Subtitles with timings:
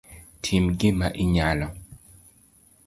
[0.43, 1.67] Tim gima inyalo